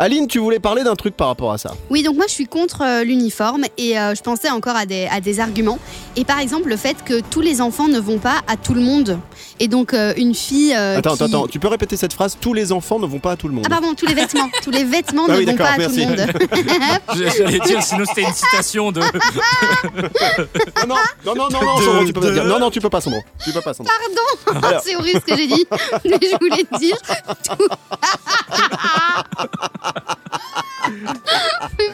[0.00, 1.72] Aline, tu voulais parler d'un truc par rapport à ça.
[1.88, 5.06] Oui, donc moi je suis contre euh, l'uniforme et euh, je pensais encore à des,
[5.06, 5.78] à des arguments.
[6.16, 8.80] Et par exemple, le fait que tous les enfants ne vont pas à tout le
[8.80, 9.20] monde.
[9.60, 10.74] Et donc euh, une fille.
[10.76, 11.46] euh, attends, qui- attends, attends.
[11.46, 13.64] Tu peux répéter cette phrase Tous les enfants ne vont pas à tout le monde.
[13.66, 14.50] Ah, pardon, tous les vêtements.
[14.64, 16.06] tous les vêtements Ah ne oui, vont pas à tout le merci.
[16.06, 16.26] monde.
[17.38, 19.00] J'allais dire, sinon c'était une citation de.
[20.88, 22.44] Non, non, non, non, non, Sandro, tu peux pas dire.
[22.44, 23.20] Non, non, tu peux pas, Sandro.
[23.44, 23.91] Tu peux pas, Sandro.
[24.44, 24.82] Pardon, Alors.
[24.84, 25.66] c'est horrible ce que j'ai dit.
[26.04, 26.96] Mais je voulais dire
[27.48, 27.68] tout.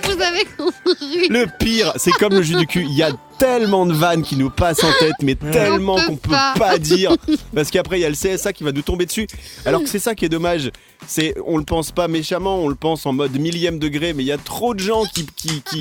[0.05, 1.29] Vous avez compris.
[1.29, 2.85] Le pire, c'est comme le jus du cul.
[2.89, 6.07] Il y a tellement de vannes qui nous passent en tête, mais tellement On peut
[6.07, 6.55] qu'on peut pas.
[6.59, 7.15] pas dire.
[7.55, 9.27] Parce qu'après, il y a le CSA qui va nous tomber dessus.
[9.65, 10.71] Alors que c'est ça qui est dommage.
[11.07, 14.27] C'est, on le pense pas méchamment, on le pense en mode millième degré, mais il
[14.27, 15.79] y a trop de gens qui, qui, qui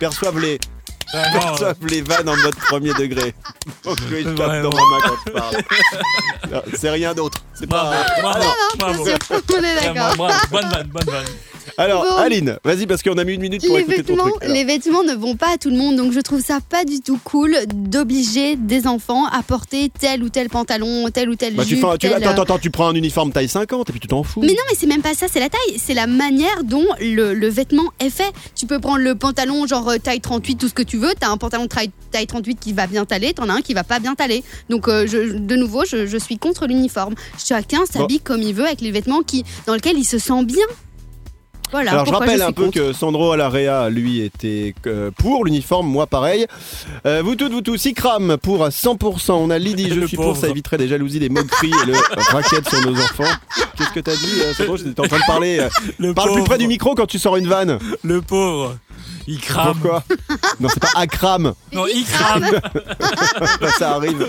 [0.00, 0.58] perçoivent les.
[1.14, 3.34] Ah, non, perçoivent les vannes en mode premier degré.
[3.84, 5.56] Donc oui, je tape dans ma main quand je parle.
[6.74, 7.42] C'est rien d'autre.
[7.54, 8.20] C'est Bravo, pas.
[8.22, 8.44] bravo,
[8.78, 9.04] bravo.
[9.04, 10.16] Bien sûr, on est Vraiment, d'accord.
[10.16, 10.46] bravo.
[10.50, 11.24] Bonne vanne, bonne vanne.
[11.78, 12.16] Alors, Bon.
[12.16, 14.42] Aline, vas-y, parce qu'on a mis une minute pour Les écouter ton vêtements, truc.
[14.42, 14.54] Alors.
[14.54, 17.00] les vêtements ne vont pas à tout le monde, donc je trouve ça pas du
[17.00, 21.62] tout cool d'obliger des enfants à porter tel ou tel pantalon, tel ou tel Bah,
[21.62, 21.80] tu jupe.
[21.80, 23.92] fais un- tu, tel, attends, euh, attends, attends, tu prends un uniforme taille 50 et
[23.92, 24.40] puis tu t'en fous.
[24.40, 27.32] Mais non, mais c'est même pas ça, c'est la taille, c'est la manière dont le,
[27.32, 28.32] le vêtement est fait.
[28.56, 31.12] Tu peux prendre le pantalon genre euh, taille 38, tout ce que tu veux.
[31.18, 33.84] T'as un pantalon taille, taille 38 qui va bien t'aller, t'en as un qui va
[33.84, 34.42] pas bien t'aller.
[34.68, 37.14] Donc, euh, je, de nouveau, je, je suis contre l'uniforme.
[37.42, 40.66] Chacun s'habille comme il veut avec les vêtements qui, dans lesquels il se sent bien.
[41.70, 41.92] Voilà.
[41.92, 42.74] Alors je rappelle un peu contre.
[42.78, 46.46] que Sandro Alaria, lui, était euh, pour l'uniforme, moi pareil.
[47.06, 49.32] Euh, vous toutes, vous tous, Ikram pour à 100%.
[49.32, 51.92] On a Lydie, je Le suis pour, ça éviterait des jalousies, des moqueries et le
[52.32, 53.24] racket sur nos enfants.
[53.76, 54.76] Qu'est-ce que t'as dit euh, Sandro?
[54.76, 55.66] J'étais en train de parler.
[55.98, 57.78] Le Parle plus près du micro quand tu sors une vanne.
[58.02, 58.76] Le pauvre.
[59.30, 59.78] Il crame.
[59.78, 60.02] Pourquoi
[60.58, 61.52] Non, c'est pas Akram.
[61.72, 62.48] Non, il crame.
[63.60, 64.26] Bah, ça arrive.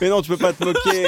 [0.00, 1.06] mais non, tu peux pas te moquer.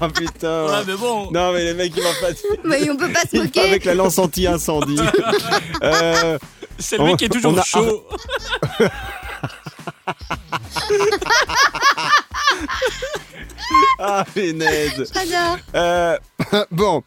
[0.00, 0.64] Oh putain.
[0.64, 1.30] Ouais, mais bon.
[1.30, 2.28] Non, mais les mecs, ils vont pas.
[2.64, 3.60] Mais on peut pas se moquer.
[3.60, 4.96] Avec la lance anti-incendie.
[5.82, 6.38] Euh,
[6.78, 8.06] C'est le mec qui est toujours on a- chaud.
[13.98, 15.10] ah, punaise.
[15.14, 15.58] J'adore.
[15.74, 16.16] Euh,
[16.70, 17.02] bon,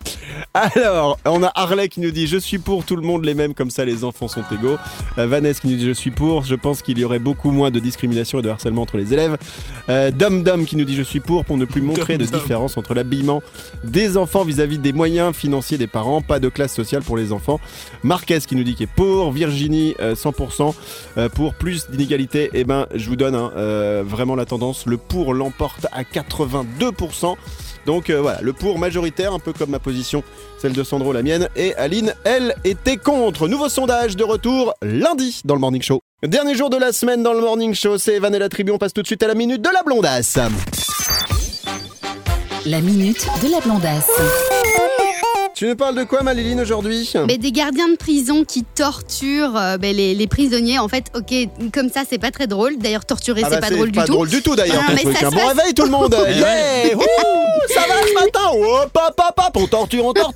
[0.53, 3.53] alors, on a Harley qui nous dit Je suis pour, tout le monde les mêmes,
[3.53, 4.77] comme ça les enfants sont égaux.
[5.17, 7.71] Euh, Vanessa qui nous dit Je suis pour, je pense qu'il y aurait beaucoup moins
[7.71, 9.37] de discrimination et de harcèlement entre les élèves.
[9.89, 12.77] Euh, Dom Dom qui nous dit Je suis pour, pour ne plus montrer de différence
[12.77, 13.41] entre l'habillement
[13.83, 17.59] des enfants vis-à-vis des moyens financiers des parents, pas de classe sociale pour les enfants.
[18.03, 20.73] Marquez qui nous dit qu'il est pour, Virginie euh, 100%
[21.17, 22.49] euh, pour plus d'inégalité.
[22.53, 26.03] Et ben, je vous donne hein, euh, vraiment la tendance le pour l'emporte à
[26.49, 27.35] 82%.
[27.85, 30.23] Donc euh, voilà, le pour majoritaire, un peu comme ma position,
[30.61, 33.47] celle de Sandro, la mienne, et Aline, elle, était contre.
[33.47, 36.01] Nouveau sondage de retour lundi dans le Morning Show.
[36.23, 38.77] Dernier jour de la semaine dans le Morning Show, c'est Evan et la tribu, on
[38.77, 40.37] passe tout de suite à la minute de la blondasse.
[42.65, 44.48] La minute de la blondasse.
[45.59, 49.77] Tu nous parles de quoi, Maliline, aujourd'hui Mais des gardiens de prison qui torturent euh,
[49.77, 51.33] ben, les, les prisonniers, en fait, ok,
[51.73, 52.77] comme ça, c'est pas très drôle.
[52.77, 54.05] D'ailleurs, torturer, Ah c'est bah, pas drôle du tout.
[54.05, 56.91] drôle du tout d'ailleurs, Ah, Bon passe- réveil tout le monde Yeah
[57.73, 60.33] Ça va ce matin Hop, hop, hop, hop On torture, on torture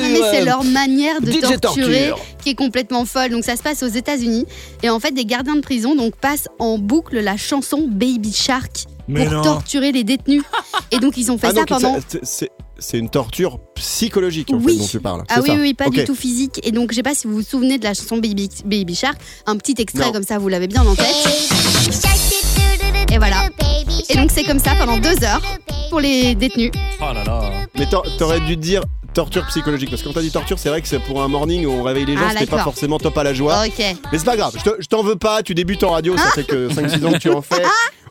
[0.00, 2.24] mais c'est leur manière de DJ torturer torture.
[2.40, 3.30] qui est complètement folle.
[3.30, 4.46] Donc ça se passe aux États-Unis
[4.84, 8.84] et en fait des gardiens de prison donc passent en boucle la chanson Baby Shark
[9.08, 9.42] Mais pour non.
[9.42, 10.44] torturer les détenus.
[10.92, 14.50] Et donc ils ont fait Ah ça donc, pendant c'est- c'est- c'est une torture psychologique
[14.52, 14.74] en Oui.
[14.74, 15.24] fait dont tu parles.
[15.28, 16.60] Ah oui, ça oui, oui, pas du tout physique.
[16.62, 19.18] Et donc, je sais pas si vous vous souvenez de la chanson Baby, Baby Shark.
[19.46, 20.12] Un petit extrait Non.
[20.12, 21.06] comme ça, vous l'avez bien en tête.
[23.12, 23.48] Et voilà.
[24.10, 25.42] Et donc, c'est comme ça pendant deux heures
[25.90, 26.70] pour les détenus.
[27.00, 27.50] Oh là là.
[27.76, 28.82] Mais t'a- t'aurais dû dire
[29.14, 31.66] torture psychologique parce que quand t'as dit torture, c'est vrai que c'est pour un morning
[31.66, 33.64] où on réveille les gens, Ah, c'était pas forcément top à la joie.
[33.66, 33.78] Ok.
[34.12, 36.30] Mais c'est pas grave, je te- je t'en veux pas, tu débutes en radio, ça
[36.34, 37.62] fait que 5-6 ans que tu en fais,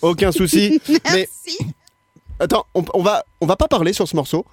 [0.02, 0.82] aucun souci.
[0.90, 1.58] Mais Merci.
[2.40, 4.46] Attends, on, on va, on va pas parler sur ce morceau,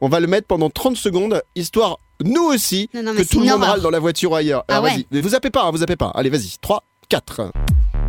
[0.00, 3.40] on va le mettre pendant 30 secondes, histoire, nous aussi, Non, non, mais que tout
[3.40, 4.64] le monde râle dans la voiture ou ailleurs.
[4.68, 5.06] Ah Alors ouais.
[5.10, 6.10] vas-y, vous zappez pas, hein, vous zappez pas.
[6.14, 7.50] Allez, vas-y, 3, 4.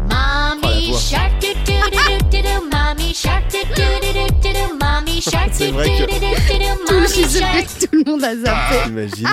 [0.10, 1.00] Mommy voix.
[1.00, 4.78] shark do do do do do do mommy shark do do do do do do
[4.86, 7.40] mommy shark C'est do vrai que- do do do do do Tout le mommy sujet,
[7.40, 8.90] shark tout le monde a zappé.
[8.90, 9.28] Imagine.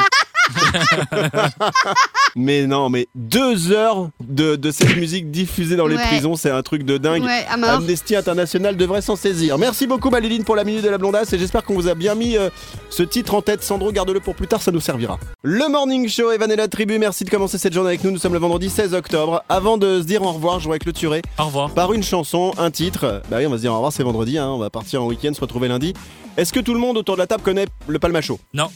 [2.37, 6.07] Mais non, mais deux heures de, de cette musique diffusée dans les Ouais.
[6.07, 7.25] prisons, c'est un truc de dingue.
[7.25, 7.71] Ouais, à mort.
[7.71, 9.59] Amnesty International devrait s'en saisir.
[9.59, 12.15] Merci beaucoup Maliline pour la minute de la blondasse et j'espère qu'on vous a bien
[12.15, 12.49] mis euh,
[12.89, 13.65] ce titre en tête.
[13.65, 15.19] Sandro, garde-le pour plus tard, ça nous servira.
[15.43, 18.13] Le Morning Show, Evan et la tribu, merci de commencer cette journée avec nous.
[18.13, 19.43] Nous sommes le vendredi 16 octobre.
[19.49, 21.71] Avant de se dire au revoir, je voudrais clôturer Au revoir.
[21.71, 23.23] par une chanson, un titre.
[23.29, 25.07] Bah oui, on va se dire au revoir, c'est vendredi, hein, on va partir en
[25.07, 25.95] week-end, se retrouver lundi.
[26.37, 28.39] Est-ce que tout le monde autour de la table connaît le Palmacho?
[28.55, 28.69] Non.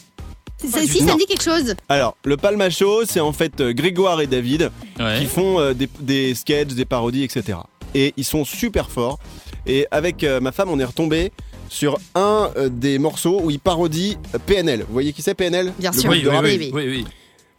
[0.57, 1.75] Si, ça me dit quelque chose.
[1.89, 5.19] Alors, le Palmacho, c'est en fait euh, Grégoire et David Ouais.
[5.19, 7.57] qui font euh, des, des sketchs, des parodies, etc.
[7.93, 9.19] Et ils sont super forts.
[9.67, 11.31] Et avec euh, ma femme, on est retombé
[11.69, 14.81] sur un euh, des morceaux où ils parodient euh, PNL.
[14.87, 16.09] Vous voyez qui c'est PNL Bien Le sûr.
[16.09, 16.45] groupe Oui, de oui, rap.
[16.45, 16.71] oui, oui.
[16.73, 17.05] oui, oui.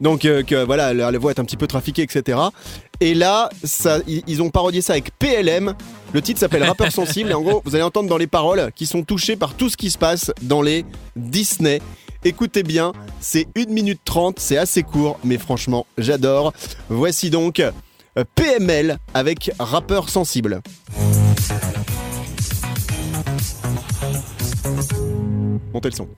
[0.01, 2.39] Donc euh, que voilà, la, la voix est un petit peu trafiquée, etc.
[3.01, 5.75] Et là, ça, ils, ils ont parodié ça avec PLM.
[6.13, 7.31] Le titre s'appelle Rappeur sensible.
[7.31, 9.77] Et en gros, vous allez entendre dans les paroles qui sont touchées par tout ce
[9.77, 10.85] qui se passe dans les
[11.17, 11.81] Disney.
[12.27, 16.53] Écoutez bien, c'est 1 minute 30, c'est assez court, mais franchement, j'adore.
[16.89, 17.71] Voici donc euh,
[18.35, 20.61] PML avec Rappeur sensible.
[25.73, 26.09] Montez le son.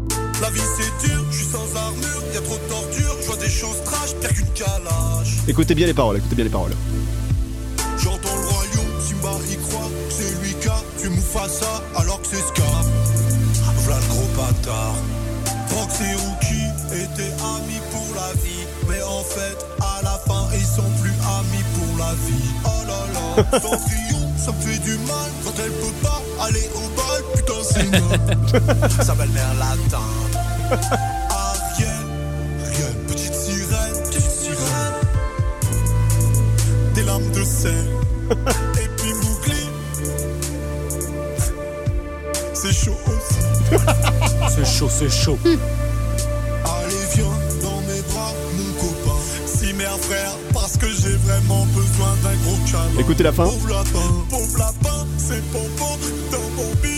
[0.40, 3.36] La vie c'est dur, je suis sans armure, y a trop de torture, je vois
[3.36, 5.36] des choses trash, pire qu'une calage.
[5.46, 6.72] Écoutez bien les paroles, écoutez bien les paroles.
[7.98, 12.07] J'entends le royaume, Simba y croit, c'est lui qui a tué Mufasa, alors
[21.38, 22.50] amis pour la vie.
[22.64, 26.88] Oh là là, Cendrillon, ça me fait du mal quand elle peut pas aller au
[26.96, 30.08] bal, putain c'est va le nerf latin.
[31.30, 32.06] Ariel,
[32.64, 34.94] Ariel, petite sirène, petite sirène.
[36.94, 37.86] Des lames de sel.
[38.30, 39.68] Et puis Mowgli.
[42.54, 43.40] C'est chaud aussi.
[44.54, 45.38] C'est chaud, c'est chaud.
[51.08, 53.00] j'ai vraiment besoin d'un gros câlin.
[53.00, 53.44] Écoutez la fin.
[53.44, 55.98] Pauvre lapin, pauvre lapin, c'est pompon
[56.30, 56.97] dans mon bille.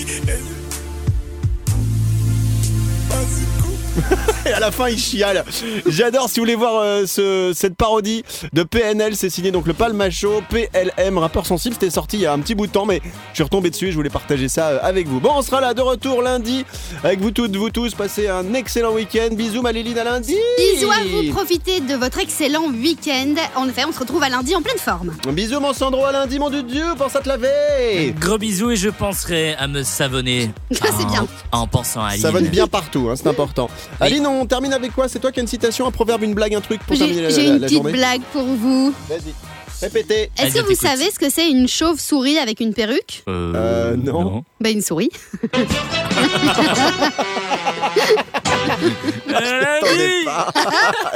[4.47, 5.45] Et à la fin, il chiale.
[5.87, 6.29] J'adore.
[6.31, 8.25] Si vous voulez voir euh, ce- cette parodie
[8.55, 11.75] de PNL, c'est signé donc le Palmacho, PLM, rappeur sensible.
[11.75, 13.89] C'était sorti il y a un petit bout de temps, mais je suis retombé dessus
[13.89, 15.21] et je voulais partager ça euh, avec vous.
[15.21, 16.65] Bon, on sera là de retour lundi
[17.05, 17.95] avec vous toutes, vous tous.
[17.95, 19.29] Passez un excellent week-end.
[19.33, 20.37] Bisous, Maléline, à lundi.
[20.59, 23.35] Bisous à vous, profitez de votre excellent week-end.
[23.57, 25.15] En effet, on se retrouve à lundi en pleine forme.
[25.33, 26.85] Bisous, mon Sandro, à lundi, mon Dieu.
[26.97, 28.15] Pense à te laver.
[28.19, 30.51] Gros bisous et je penserai à me savonner.
[30.73, 31.27] Ça, c'est bien.
[31.53, 32.23] En, en pensant à Aline.
[32.23, 33.69] Ça va bien partout, hein, c'est important.
[34.01, 35.09] Aline, on termine avec quoi?
[35.09, 37.23] C'est toi qui as une citation, un proverbe, une blague, un truc pour terminer J'ai
[37.23, 37.93] la, j'ai la- une la petite journée?
[37.93, 38.95] blague pour vous.
[39.09, 39.35] Vas-y,
[39.83, 40.23] répétez.
[40.23, 40.87] Est-ce Allez, que vous t'écoute.
[40.87, 43.23] savez ce que c'est une chauve-souris avec une perruque?
[43.29, 44.45] Euh, Euh, non.
[44.61, 45.11] Bah une souris.
[50.25, 50.53] Pas.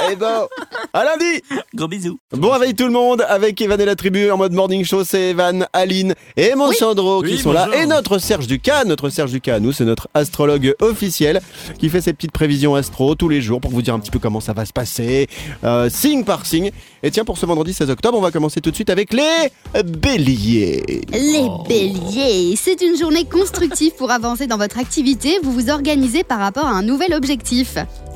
[0.09, 0.47] Eh bon,
[0.93, 1.41] à lundi
[1.73, 2.17] Gros bisous.
[2.31, 5.29] Bon réveil tout le monde avec Evan et la tribu en mode morning show, c'est
[5.29, 9.31] Evan, Aline et mon Sandro qui Oui, sont là et notre Serge Ducas, notre Serge
[9.31, 11.41] Ducas, nous c'est notre astrologue officiel
[11.79, 14.19] qui fait ses petites prévisions astro tous les jours pour vous dire un petit peu
[14.19, 15.27] comment ça va se passer,
[15.63, 16.71] euh, signe par signe.
[17.03, 19.51] Et tiens pour ce vendredi 16 octobre, on va commencer tout de suite avec les
[19.83, 20.83] béliers.
[21.11, 25.37] Les béliers, c'est une journée constructive pour avancer dans votre activité.
[25.43, 27.44] Vous vous organisez par rapport à un nouvel objectif.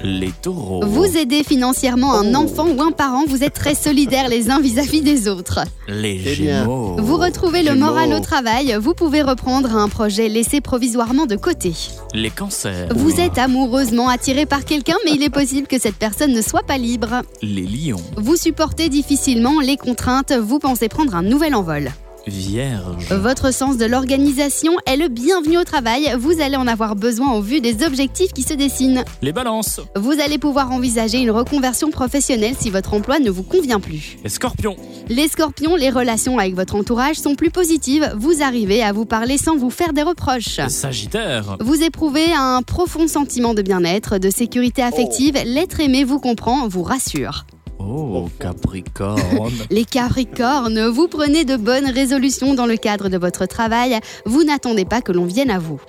[0.03, 0.85] Les taureaux.
[0.85, 3.25] Vous aidez financièrement un enfant ou un parent.
[3.27, 5.59] Vous êtes très solidaires les uns vis-à-vis des autres.
[5.87, 6.95] Les Eh gémeaux.
[6.97, 7.87] Vous retrouvez le Gémeaux.
[7.87, 8.77] moral au travail.
[8.79, 11.73] Vous pouvez reprendre un projet laissé provisoirement de côté.
[12.13, 12.87] Les cancers.
[12.95, 16.63] Vous êtes amoureusement attiré par quelqu'un, mais il est possible que cette personne ne soit
[16.63, 17.21] pas libre.
[17.41, 18.01] Les lions.
[18.17, 20.31] Vous supportez difficilement les contraintes.
[20.33, 21.91] Vous pensez prendre un nouvel envol.
[22.33, 23.11] Vierge.
[23.11, 26.13] Votre sens de l'organisation est le bienvenu au travail.
[26.17, 29.03] Vous allez en avoir besoin au vu des objectifs qui se dessinent.
[29.21, 29.81] Les balances.
[29.95, 34.17] Vous allez pouvoir envisager une reconversion professionnelle si votre emploi ne vous convient plus.
[34.23, 34.75] Les scorpions.
[35.09, 38.11] Les scorpions, les relations avec votre entourage sont plus positives.
[38.17, 40.57] Vous arrivez à vous parler sans vous faire des reproches.
[40.57, 41.57] Les sagittaires.
[41.59, 45.37] Vous éprouvez un profond sentiment de bien-être, de sécurité affective.
[45.45, 47.45] L'être aimé vous comprend, vous rassure.
[47.91, 49.54] Oh, Capricorne.
[49.71, 53.99] Les Capricornes, vous prenez de bonnes résolutions dans le cadre de votre travail.
[54.25, 55.82] Vous n'attendez pas que l'on vienne à vous.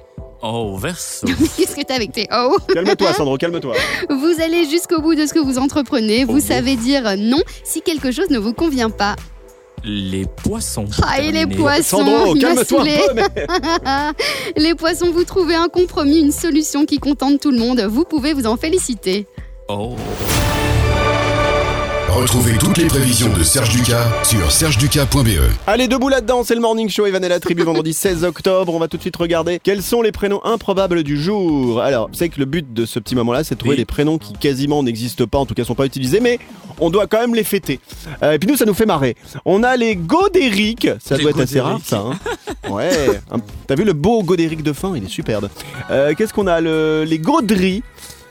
[0.43, 1.27] Oh, Verseau.
[1.57, 3.75] Qu'est-ce que t'as avec tes oh Calme-toi Sandro, calme-toi.
[4.09, 6.25] Vous allez jusqu'au bout de ce que vous entreprenez.
[6.25, 6.41] Vous Oh.
[6.49, 9.17] savez dire non si quelque chose ne vous convient pas.
[9.85, 10.87] Les poissons.
[11.03, 12.99] Ah, et les poissons Sandro, calme-toi un saoulé.
[13.09, 13.15] peu.
[13.15, 17.81] mais- Les poissons, vous trouvez un compromis, une solution qui contente tout le monde.
[17.83, 19.27] Vous pouvez vous en féliciter.
[19.69, 19.97] Oh.
[22.11, 25.29] Retrouvez toutes les prévisions de Serge Ducas sur sergeducas.be.
[25.67, 28.75] Allez, debout là-dedans, c'est le Morning Show, Evan et la tribu, vendredi 16 octobre.
[28.75, 31.81] On va tout de suite regarder quels sont les prénoms improbables du jour.
[31.81, 33.79] Alors, vous savez que le but de ce petit moment-là, c'est de trouver Oui.
[33.81, 36.39] des prénoms qui quasiment n'existent pas, en tout cas sont pas utilisés, mais
[36.81, 37.79] on doit quand même les fêter.
[38.23, 39.17] Euh, et puis nous, ça nous fait marrer.
[39.45, 41.99] On a les Godéric, ça Les doit être assez rare, ça.
[42.05, 42.71] hein.
[42.71, 43.21] ouais,
[43.69, 44.95] t'as vu le beau Godéric de fin?
[44.97, 45.49] Il est superbe.
[45.91, 46.61] Euh, Qu'est-ce qu'on a?
[46.61, 47.83] Le, Les Gaudry.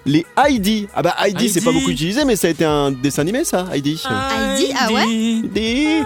[0.06, 0.88] Les Heidi.
[0.96, 1.80] Ah bah Heidi, c'est pas Heidi.
[1.80, 4.02] beaucoup utilisé, mais ça a été un dessin animé, ça, Heidi.
[4.10, 6.04] Heidi, ah ouais Heidi,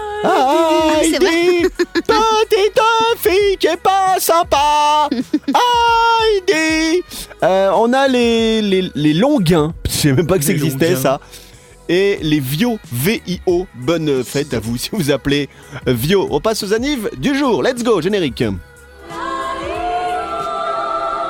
[1.02, 2.80] c'est Heidi, petite
[3.18, 5.08] fille qui est pas sympa.
[5.48, 7.02] Heidi.
[7.42, 11.20] Euh, on a les, les, les longuins, je sais même pas que ça existait ça.
[11.88, 15.48] Et les Vio, V-I-O, bonne fête à vous si vous appelez
[15.86, 16.26] Vio.
[16.30, 18.42] On passe aux anives du jour, let's go, générique.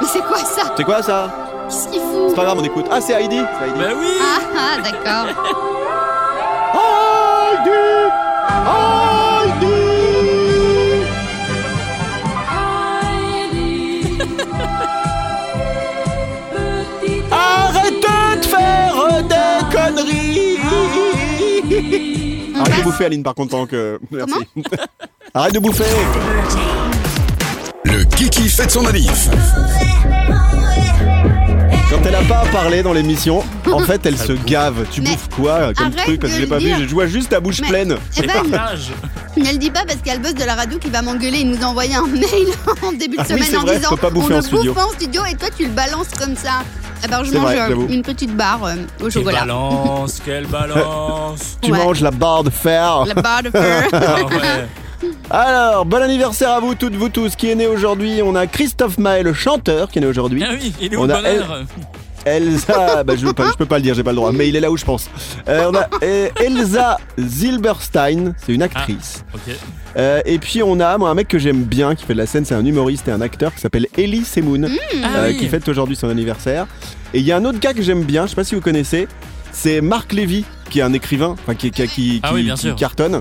[0.01, 0.75] Mais c'est quoi ça?
[0.77, 1.44] C'est quoi ça?
[1.69, 2.87] Qu'est-ce qu'il fout C'est pas grave, on écoute.
[2.91, 3.79] Ah, c'est Heidi, c'est Heidi.
[3.79, 5.27] Bah oui Ah, ah, d'accord.
[6.75, 7.71] Heidi
[13.41, 13.75] Heidi
[17.31, 20.59] Arrête de faire des conneries
[22.61, 23.99] Arrête de bouffer Aline par contre pendant que...
[24.11, 24.35] Merci.
[25.35, 25.85] Arrête de bouffer
[27.85, 29.29] Le Kiki fête son manif.
[32.05, 34.85] Quand elle a pas parlé dans l'émission, en fait elle se gave.
[34.91, 36.79] Tu Mais bouffes quoi comme arrête truc Parce que de j'ai pas vu, dire.
[36.87, 37.97] je vois juste ta bouche Mais- pleine.
[38.19, 38.43] Eh ben,
[39.37, 41.01] ne le dis pas parce qu'il y a le boss de la radio qui va
[41.03, 42.27] m'engueuler et nous envoyer un mail
[42.83, 44.41] en début de Ah oui, semaine c'est en vrai, disant faut pas bouffer on en
[44.41, 44.73] ne studio.
[44.75, 46.61] bouffe pas en studio et toi tu le balances comme ça.
[47.05, 47.87] Eh ben je C'est mange vrai, euh, j'avoue.
[47.89, 49.41] une petite barre euh, au Quelle chocolat.
[49.41, 51.79] balance, quelle balance Tu Ouais.
[51.79, 53.05] manges la barre de fer.
[53.07, 53.89] La barre de fer.
[53.93, 54.67] Ah ouais.
[55.31, 58.21] Alors, bon anniversaire à vous toutes, vous tous qui est né aujourd'hui.
[58.23, 60.45] On a Christophe Maé, le chanteur, qui est né aujourd'hui.
[60.47, 61.63] Ah oui, il est où On le a bonheur
[62.27, 64.49] Elsa, bah, je, peux pas, je peux pas le dire, j'ai pas le droit, mais
[64.49, 65.11] il est là où je pense.
[65.47, 69.25] Euh, on a euh, Elsa Zilberstein, c'est une actrice.
[69.35, 69.55] Ok.
[69.99, 72.27] Euh, et puis on a moi un mec que j'aime bien, qui fait de la
[72.27, 74.71] scène, c'est un humoriste et un acteur qui s'appelle Elie Semoun,
[75.03, 75.37] Ah euh, oui.
[75.39, 76.67] qui fête aujourd'hui son anniversaire.
[77.13, 78.63] Et il y a un autre gars que j'aime bien, je sais pas si vous
[78.63, 79.07] connaissez,
[79.53, 82.55] c'est Marc Lévy, qui est un écrivain, enfin qui, qui, qui, Ah qui- oui, bien
[82.55, 82.77] qui sûr.
[82.77, 83.21] cartonne.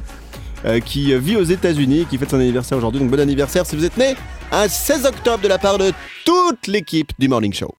[0.65, 2.99] Euh, qui vit aux États-Unis qui fête son anniversaire aujourd'hui.
[2.99, 4.15] Donc bon anniversaire si vous êtes né
[4.51, 5.91] un 16 octobre de la part de
[6.25, 7.71] toute l'équipe du Morning Show.